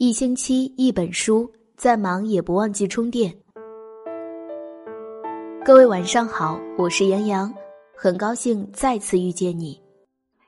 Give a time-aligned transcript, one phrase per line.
[0.00, 3.36] 一星期一本书，再忙也不忘记充电。
[5.64, 7.52] 各位晚上好，我是杨洋，
[7.96, 9.76] 很高兴再次遇见你。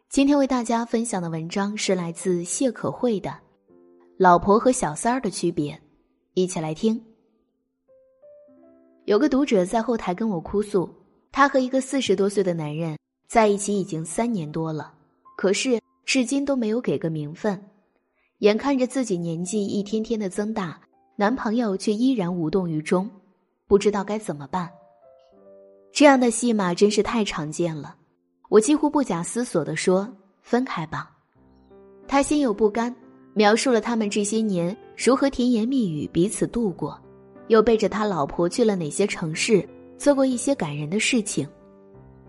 [0.09, 3.29] 今天为大家分享的文章是来自谢可慧的
[4.17, 5.73] 《老婆和小三儿的区别》，
[6.35, 7.03] 一起来听。
[9.05, 10.89] 有个读者在后台跟我哭诉，
[11.33, 12.97] 他和一个四十多岁的男人
[13.27, 14.95] 在一起已经三年多了，
[15.37, 17.61] 可是至今都没有给个名分。
[18.41, 20.81] 眼看着自己年纪一天天的增大，
[21.15, 23.09] 男朋友却依然无动于衷，
[23.67, 24.71] 不知道该怎么办。
[25.93, 27.95] 这样的戏码真是太常见了，
[28.49, 31.11] 我几乎不假思索地说：“分开吧。”
[32.09, 32.95] 他心有不甘，
[33.35, 36.99] 描述了他们这些年如何甜言蜜语彼此度过，
[37.49, 39.69] 又背着他老婆去了哪些城市，
[39.99, 41.47] 做过一些感人的事情。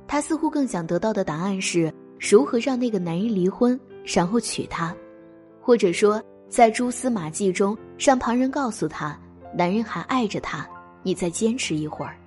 [0.08, 4.94] 他似乎更想得到的答案是如何让那个男人离婚，然后娶她。
[5.62, 9.18] 或者说，在蛛丝马迹中，让旁人告诉他，
[9.56, 10.68] 男人还爱着她，
[11.04, 12.18] 你再坚持一会儿。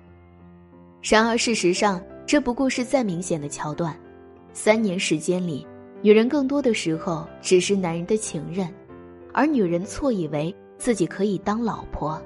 [1.01, 3.95] 然而，事实上，这不过是再明显的桥段。
[4.53, 5.67] 三年时间里，
[6.01, 8.73] 女人更多的时候只是男人的情人，
[9.33, 12.19] 而女人错以为自己可以当老婆。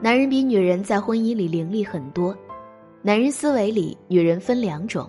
[0.00, 2.36] 男人比女人在婚姻里凌厉很多。
[3.02, 5.08] 男人思维里，女人分两种，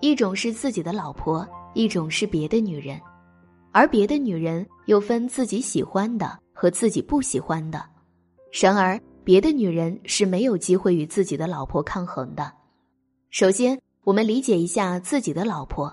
[0.00, 3.00] 一种是自己的老婆，一种是别的女人。
[3.74, 7.84] 而别的女人又分自己喜欢的和自己不喜欢的，
[8.52, 12.52] 然而别的女人是没有机会与自己的老婆抗衡的。
[13.30, 15.92] 首先，我们理解一下“自己的老婆”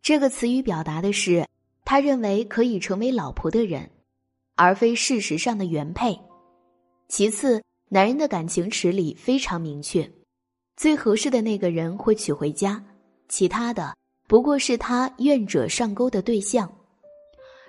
[0.00, 1.44] 这个词语，表达的是
[1.84, 3.90] 他认为可以成为老婆的人，
[4.54, 6.16] 而非事实上的原配。
[7.08, 10.08] 其次，男人的感情池里非常明确，
[10.76, 12.80] 最合适的那个人会娶回家，
[13.28, 13.96] 其他的
[14.28, 16.72] 不过是他愿者上钩的对象。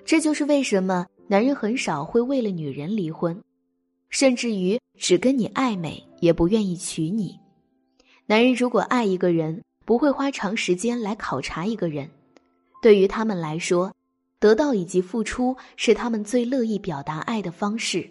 [0.07, 3.43] 这就是为什么男人很少会为了女人离婚，
[4.09, 7.37] 甚至于只跟你暧昧也不愿意娶你。
[8.25, 12.09] 男人如果爱一个人，不会花长时间来考察一个人。
[12.81, 13.93] 对于他们来说，
[14.39, 18.09] 得到以及付出是他们最乐意表达爱的方式。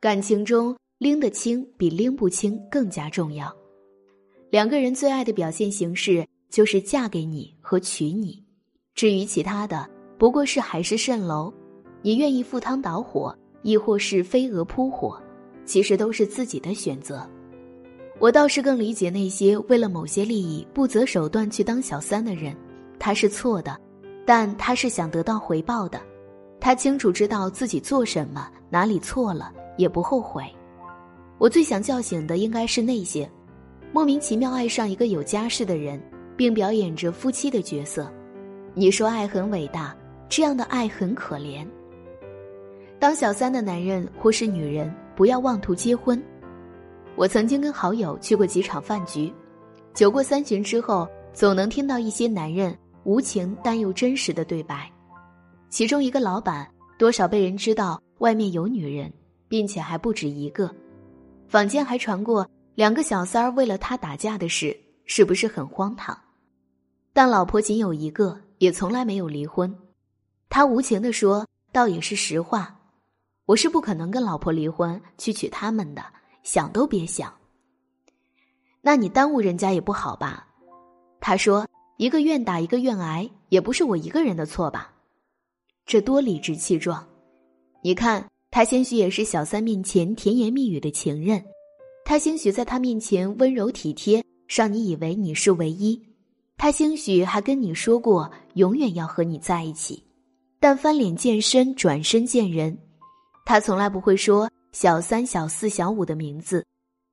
[0.00, 3.54] 感情中拎得清比拎不清更加重要。
[4.50, 8.42] 两个人最爱的表现形式就是嫁给你和娶你，
[8.92, 9.88] 至于其他的。
[10.22, 11.52] 不过是海市蜃楼，
[12.00, 15.20] 你愿意赴汤蹈火，亦或是飞蛾扑火，
[15.64, 17.28] 其实都是自己的选择。
[18.20, 22.56] 我倒是更理解那些为了某些利益不择手段去当小三的人，
[23.00, 23.76] 他是错的，
[24.24, 26.00] 但他是想得到回报的，
[26.60, 30.44] 他清楚知道自己做什么哪里错了，也不后悔。
[31.38, 33.28] 我最想叫醒的应该是那些
[33.92, 36.00] 莫名其妙爱上一个有家室的人，
[36.36, 38.08] 并表演着夫妻的角色。
[38.72, 39.92] 你说爱很伟大。
[40.32, 41.62] 这样的爱很可怜。
[42.98, 46.20] 当小三的男人或是女人，不要妄图结婚。
[47.16, 49.30] 我曾经跟好友去过几场饭局，
[49.92, 54.90] 酒过三巡之后，总能听到一些男人无情但又真实的对白。
[55.68, 56.66] 其中一个老板
[56.98, 59.12] 多少被人知道外面有女人，
[59.48, 60.74] 并且还不止一个。
[61.46, 66.18] 坊间还传过两个小三儿为了他打架的事，是不是很荒唐？
[67.12, 69.70] 但老婆仅有一个，也从来没有离婚。
[70.52, 72.78] 他无情的说：“倒也是实话，
[73.46, 76.04] 我是不可能跟老婆离婚去娶他们的，
[76.42, 77.32] 想都别想。”
[78.82, 80.46] 那你耽误人家也不好吧？
[81.22, 84.92] 他说：“一个愿打，一个愿挨，也不是我一个人的错吧？”
[85.86, 87.02] 这多理直气壮！
[87.82, 91.42] 你看，他兴许也是小三面前甜言蜜语的情人，
[92.04, 95.98] 他兴许在他面前温柔体贴，让你以为你是唯一，
[96.58, 100.04] 他兴许还跟你说过永远要和你在一起。
[100.62, 102.78] 但翻脸见身，转身见人，
[103.44, 106.64] 他从来不会说小三、小四、小五的名字，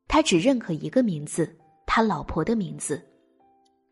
[0.07, 1.51] 他只认可一个名字，
[1.87, 3.03] 他老婆的名字。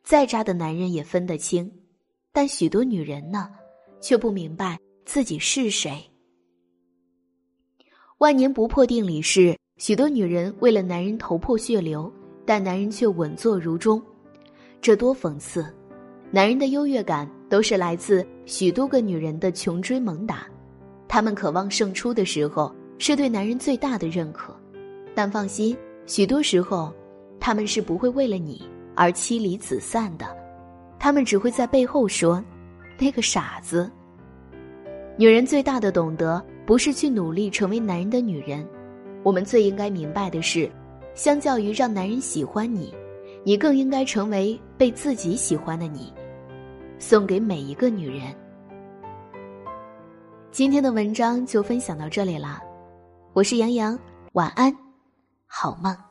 [0.03, 1.71] 再渣的男人也分得清，
[2.31, 3.49] 但许多女人呢，
[3.99, 6.07] 却不明白自己是谁。
[8.19, 12.13] 万年不破定理是：许多女人为了男人头破血流，
[12.45, 13.99] 但男人却稳坐如钟，
[14.79, 15.65] 这多讽刺！
[16.29, 17.27] 男人的优越感。
[17.49, 20.47] 都是来自许多个女人的穷追猛打，
[21.05, 24.55] 他们渴望胜出的时候，是对男人最大的认可。
[25.13, 26.93] 但放心，许多时候，
[27.41, 28.65] 他们是不会为了你
[28.95, 30.25] 而妻离子散的，
[30.97, 32.41] 他们只会在背后说
[32.97, 33.91] ：“那个傻子。”
[35.19, 38.65] 女人最大的懂得，不是去努力成为男人的女人，
[39.23, 40.71] 我们最应该明白的是，
[41.15, 42.95] 相较于让男人喜欢你，
[43.43, 46.13] 你更应该成为被自己喜欢的你。
[46.99, 48.33] 送给每一个女人。
[50.51, 52.59] 今天的文章就分享到这里了，
[53.33, 53.97] 我是杨洋，
[54.33, 54.75] 晚安，
[55.45, 56.06] 好梦。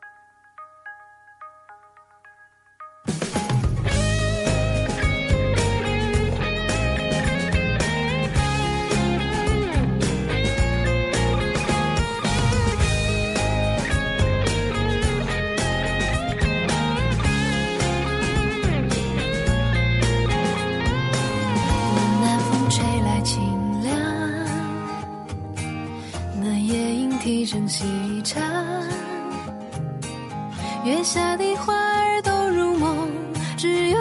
[30.86, 33.08] 月下的花儿都入梦，
[33.56, 33.98] 只有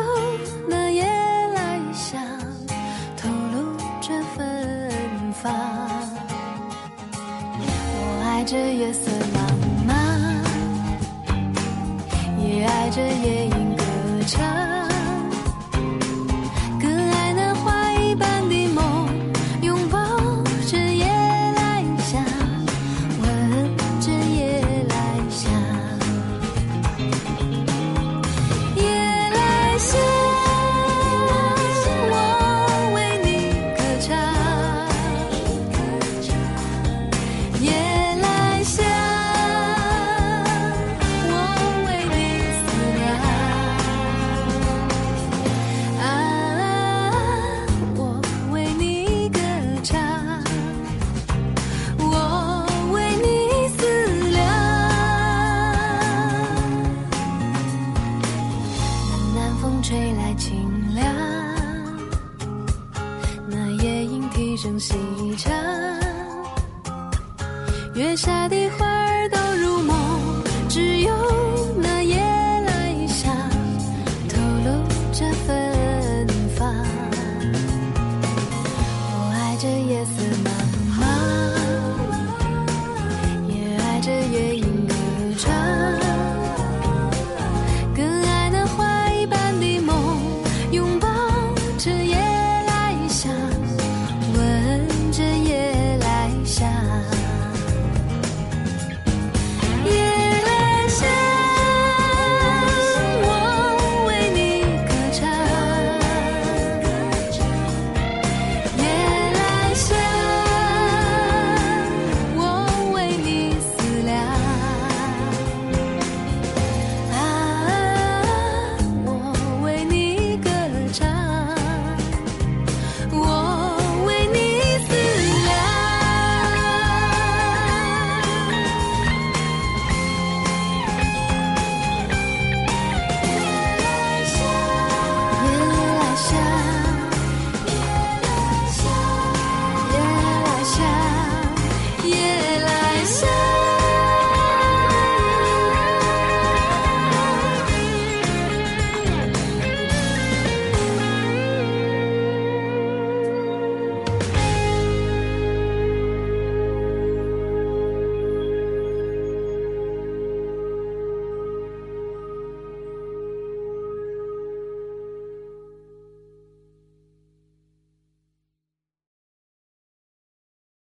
[0.69, 2.21] 那夜来香
[3.17, 5.51] 透露着芬芳。
[7.57, 9.39] 我爱这夜色茫
[9.87, 9.91] 茫，
[12.39, 13.83] 也爱这夜莺歌
[14.27, 14.64] 唱。
[60.37, 61.05] 清凉，
[63.47, 64.95] 那夜莺啼声细
[65.37, 65.53] 唱，
[67.93, 68.84] 月下的花。